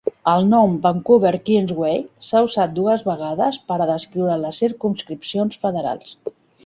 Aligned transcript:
El 0.29 0.45
nom 0.51 0.71
"Vancouver 0.85 1.33
Kingsway" 1.49 2.01
s'ha 2.27 2.41
usat 2.47 2.73
dues 2.79 3.03
vegades 3.09 3.59
per 3.73 3.77
a 3.77 3.87
descriure 3.93 4.39
les 4.47 4.63
circumscripcions 4.67 5.61
federals. 5.67 6.17